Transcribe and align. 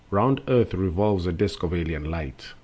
Round 0.09 0.41
earth 0.47 0.73
revolves 0.73 1.27
a 1.27 1.31
disk 1.31 1.61
of 1.61 1.75
alien 1.75 2.09
light. 2.09 2.55